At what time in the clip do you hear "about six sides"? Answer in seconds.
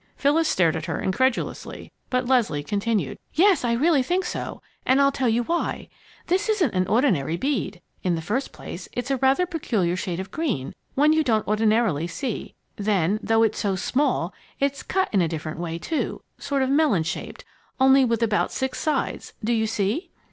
18.23-19.33